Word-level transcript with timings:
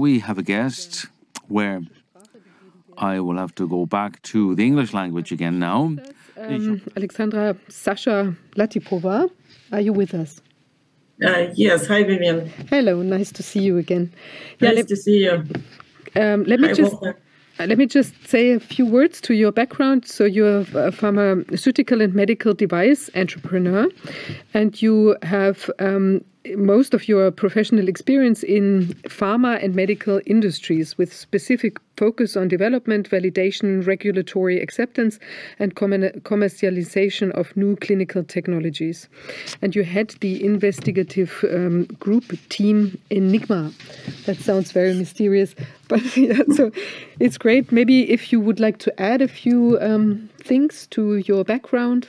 we 0.00 0.18
have 0.18 0.38
a 0.38 0.42
guest 0.42 1.06
where 1.48 1.82
I 2.96 3.20
will 3.20 3.36
have 3.36 3.54
to 3.56 3.68
go 3.68 3.84
back 3.84 4.20
to 4.32 4.54
the 4.54 4.64
English 4.64 4.94
language 4.94 5.30
again 5.30 5.58
now. 5.58 5.94
Um, 6.38 6.80
Alexandra 6.96 7.54
Sasha 7.68 8.34
Latypova, 8.56 9.30
are 9.72 9.80
you 9.80 9.92
with 9.92 10.14
us? 10.14 10.40
Uh, 11.22 11.48
yes, 11.54 11.86
hi 11.86 12.02
Viviane. 12.02 12.48
Hello, 12.70 13.02
nice 13.02 13.30
to 13.32 13.42
see 13.42 13.60
you 13.60 13.76
again. 13.76 14.10
Nice 14.60 14.76
yeah, 14.76 14.82
to 14.84 14.96
see 14.96 15.18
you. 15.24 15.44
Um, 16.16 16.44
let 16.44 16.60
me 16.60 16.68
hi, 16.68 16.74
just 16.74 16.96
let 17.58 17.76
me 17.76 17.84
just 17.84 18.14
say 18.26 18.52
a 18.52 18.60
few 18.60 18.86
words 18.86 19.20
to 19.20 19.34
your 19.34 19.52
background. 19.52 20.06
So, 20.06 20.24
you're 20.24 20.64
a 20.74 20.90
pharmaceutical 20.90 22.00
and 22.00 22.14
medical 22.14 22.54
device 22.54 23.10
entrepreneur, 23.14 23.86
and 24.54 24.80
you 24.80 25.16
have 25.22 25.70
um, 25.78 26.24
most 26.56 26.94
of 26.94 27.06
your 27.06 27.30
professional 27.30 27.88
experience 27.88 28.42
in 28.42 28.86
pharma 29.04 29.62
and 29.62 29.74
medical 29.74 30.20
industries 30.26 30.96
with 30.96 31.12
specific 31.12 31.78
focus 31.96 32.34
on 32.36 32.48
development, 32.48 33.10
validation, 33.10 33.86
regulatory 33.86 34.58
acceptance, 34.60 35.18
and 35.58 35.74
commercialization 35.74 37.30
of 37.32 37.54
new 37.56 37.76
clinical 37.76 38.24
technologies. 38.24 39.08
And 39.60 39.76
you 39.76 39.84
had 39.84 40.10
the 40.20 40.42
investigative 40.42 41.44
um, 41.50 41.84
group 41.98 42.24
team 42.48 42.98
Enigma. 43.10 43.70
That 44.24 44.38
sounds 44.38 44.72
very 44.72 44.94
mysterious, 44.94 45.54
but 45.88 46.16
yeah, 46.16 46.42
so 46.54 46.70
it's 47.18 47.36
great. 47.36 47.70
Maybe 47.70 48.10
if 48.10 48.32
you 48.32 48.40
would 48.40 48.60
like 48.60 48.78
to 48.78 49.00
add 49.00 49.20
a 49.20 49.28
few 49.28 49.78
um, 49.80 50.30
things 50.42 50.86
to 50.92 51.16
your 51.16 51.44
background. 51.44 52.08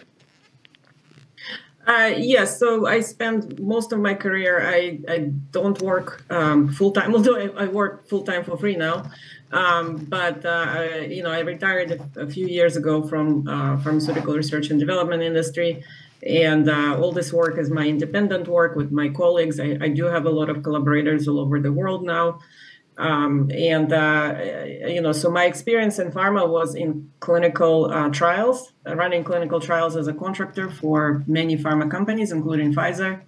Uh, 1.88 2.14
yes, 2.16 2.60
so 2.60 2.86
I 2.86 3.00
spent 3.02 3.60
most 3.60 3.92
of 3.92 4.00
my 4.00 4.14
career. 4.14 4.62
I, 4.62 5.00
I 5.08 5.18
don't 5.52 5.82
work 5.82 6.24
um, 6.30 6.70
full 6.70 6.92
time, 6.92 7.14
although 7.16 7.36
I, 7.38 7.64
I 7.64 7.68
work 7.68 8.08
full 8.08 8.24
time 8.24 8.44
for 8.44 8.58
free 8.58 8.76
now. 8.76 9.10
Um, 9.52 9.98
but 9.98 10.46
uh, 10.46 10.66
I, 10.68 11.00
you 11.00 11.24
know, 11.24 11.32
I 11.32 11.40
retired 11.40 11.92
a, 11.92 12.22
a 12.22 12.30
few 12.30 12.48
years 12.48 12.78
ago 12.78 13.04
from 13.04 13.48
uh, 13.48 13.78
pharmaceutical 13.80 14.36
research 14.36 14.70
and 14.70 14.80
development 14.80 15.24
industry, 15.24 15.84
and 16.26 16.70
uh, 16.70 16.98
all 17.00 17.12
this 17.12 17.34
work 17.34 17.58
is 17.58 17.70
my 17.70 17.86
independent 17.86 18.48
work 18.48 18.76
with 18.76 18.92
my 18.92 19.10
colleagues. 19.10 19.60
I, 19.60 19.78
I 19.82 19.90
do 19.90 20.06
have 20.06 20.26
a 20.26 20.30
lot 20.30 20.50
of 20.50 20.64
collaborators 20.64 21.28
all 21.28 21.40
over 21.40 21.60
the 21.60 21.74
world 21.74 22.04
now. 22.06 22.40
Um, 22.98 23.50
and 23.52 23.92
uh, 23.92 24.36
you 24.88 25.02
know, 25.02 25.12
so 25.12 25.32
my 25.32 25.46
experience 25.46 25.98
in 25.98 26.12
pharma 26.12 26.48
was 26.48 26.76
in 26.76 27.12
clinical 27.20 27.92
uh, 27.92 28.10
trials, 28.10 28.74
running 28.86 29.24
clinical 29.24 29.60
trials 29.60 29.96
as 29.96 30.08
a 30.08 30.14
contractor 30.14 30.70
for 30.70 31.24
many 31.26 31.58
pharma 31.58 31.90
companies, 31.90 32.32
including 32.32 32.74
Pfizer. 32.74 33.22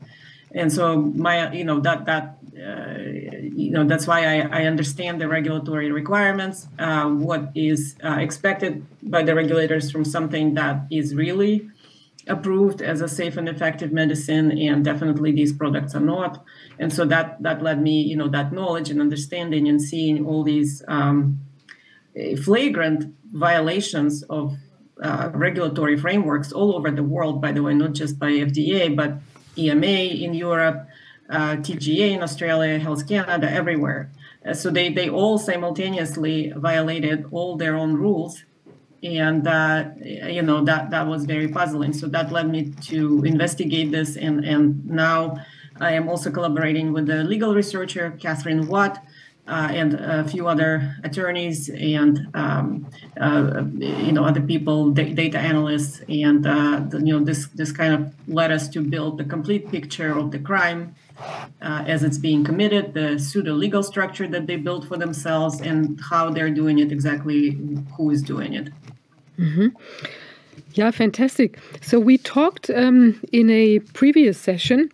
And 0.53 0.71
so 0.71 0.97
my, 0.97 1.51
you 1.51 1.63
know, 1.63 1.79
that 1.79 2.05
that 2.05 2.37
uh, 2.55 2.99
you 2.99 3.71
know 3.71 3.83
that's 3.83 4.05
why 4.05 4.41
I, 4.41 4.61
I 4.61 4.65
understand 4.65 5.19
the 5.19 5.27
regulatory 5.27 5.91
requirements, 5.91 6.67
uh, 6.77 7.09
what 7.09 7.51
is 7.55 7.95
uh, 8.03 8.17
expected 8.19 8.85
by 9.01 9.23
the 9.23 9.33
regulators 9.33 9.91
from 9.91 10.05
something 10.05 10.53
that 10.53 10.85
is 10.91 11.15
really 11.15 11.69
approved 12.27 12.81
as 12.81 13.01
a 13.01 13.07
safe 13.07 13.37
and 13.37 13.49
effective 13.49 13.91
medicine, 13.91 14.51
and 14.57 14.83
definitely 14.83 15.31
these 15.31 15.53
products 15.53 15.93
are 15.95 15.99
not. 15.99 16.43
And 16.79 16.91
so 16.91 17.05
that 17.05 17.41
that 17.43 17.61
led 17.61 17.81
me 17.81 18.01
you 18.01 18.15
know 18.15 18.29
that 18.29 18.53
knowledge 18.53 18.89
and 18.89 19.01
understanding 19.01 19.67
and 19.67 19.81
seeing 19.81 20.25
all 20.25 20.43
these 20.43 20.83
um, 20.87 21.39
flagrant 22.43 23.13
violations 23.31 24.23
of 24.23 24.55
uh, 25.01 25.31
regulatory 25.33 25.97
frameworks 25.97 26.51
all 26.51 26.75
over 26.75 26.91
the 26.91 27.03
world 27.03 27.41
by 27.41 27.51
the 27.51 27.63
way 27.63 27.73
not 27.73 27.93
just 27.93 28.19
by 28.19 28.29
fda 28.29 28.95
but 28.95 29.17
ema 29.57 29.87
in 29.87 30.35
europe 30.35 30.87
uh, 31.29 31.55
tga 31.55 32.11
in 32.11 32.21
australia 32.21 32.77
health 32.79 33.07
canada 33.07 33.51
everywhere. 33.51 34.11
Uh, 34.45 34.53
so 34.53 34.69
they, 34.69 34.91
they 34.91 35.09
all 35.09 35.39
simultaneously 35.39 36.51
violated 36.55 37.25
all 37.31 37.55
their 37.55 37.75
own 37.75 37.93
rules 37.93 38.43
and 39.03 39.47
uh, 39.47 39.85
you 40.01 40.41
know 40.41 40.63
that 40.63 40.89
that 40.91 41.05
was 41.05 41.25
very 41.25 41.47
puzzling 41.47 41.93
so 41.93 42.07
that 42.07 42.31
led 42.31 42.49
me 42.49 42.71
to 42.81 43.23
investigate 43.23 43.91
this 43.91 44.15
and 44.15 44.45
and 44.45 44.85
now 44.85 45.35
I 45.79 45.93
am 45.93 46.07
also 46.07 46.31
collaborating 46.31 46.93
with 46.93 47.07
the 47.07 47.23
legal 47.23 47.53
researcher, 47.55 48.11
Katherine 48.19 48.67
Watt, 48.67 49.03
uh, 49.45 49.67
and 49.71 49.95
a 49.95 50.23
few 50.23 50.47
other 50.47 50.95
attorneys 51.03 51.69
and 51.69 52.27
um, 52.33 52.87
uh, 53.19 53.63
you 53.77 54.13
know 54.13 54.23
other 54.23 54.39
people, 54.39 54.91
data 54.91 55.37
analysts, 55.37 56.01
and 56.07 56.47
uh, 56.47 56.81
you 56.93 57.19
know 57.19 57.23
this 57.23 57.47
this 57.47 57.71
kind 57.71 57.93
of 57.93 58.13
led 58.27 58.51
us 58.51 58.69
to 58.69 58.81
build 58.81 59.17
the 59.17 59.25
complete 59.25 59.69
picture 59.69 60.17
of 60.17 60.31
the 60.31 60.39
crime 60.39 60.95
uh, 61.61 61.83
as 61.85 62.03
it's 62.03 62.17
being 62.17 62.43
committed, 62.43 62.93
the 62.93 63.19
pseudo 63.19 63.53
legal 63.53 63.83
structure 63.83 64.27
that 64.27 64.47
they 64.47 64.55
built 64.55 64.87
for 64.87 64.97
themselves, 64.97 65.59
and 65.59 65.99
how 66.09 66.29
they're 66.29 66.49
doing 66.49 66.79
it 66.79 66.91
exactly, 66.91 67.59
who 67.97 68.09
is 68.09 68.21
doing 68.21 68.53
it. 68.53 68.69
Mm-hmm. 69.37 69.67
Yeah, 70.73 70.91
fantastic. 70.91 71.59
So 71.81 71.99
we 71.99 72.17
talked 72.17 72.69
um, 72.69 73.19
in 73.31 73.49
a 73.49 73.79
previous 73.79 74.37
session 74.37 74.89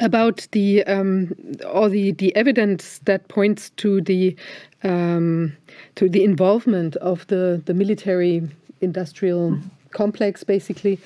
about 0.00 0.46
the 0.52 0.84
um, 0.84 1.34
or 1.66 1.88
the 1.88 2.12
the 2.12 2.34
evidence 2.36 2.98
that 3.04 3.28
points 3.28 3.70
to 3.70 4.00
the 4.00 4.36
um, 4.82 5.56
to 5.96 6.08
the 6.08 6.24
involvement 6.24 6.96
of 6.96 7.26
the 7.28 7.62
the 7.64 7.74
military 7.74 8.42
industrial 8.80 9.58
complex 9.92 10.44
basically 10.44 10.98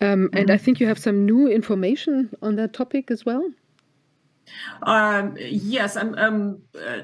um, 0.00 0.30
and 0.32 0.50
i 0.50 0.56
think 0.56 0.80
you 0.80 0.86
have 0.86 0.98
some 0.98 1.26
new 1.26 1.46
information 1.46 2.30
on 2.42 2.56
that 2.56 2.72
topic 2.72 3.10
as 3.10 3.24
well 3.26 3.50
um, 4.84 5.36
yes 5.38 5.96
i'm, 5.96 6.14
I'm 6.14 6.62
uh, 6.74 6.96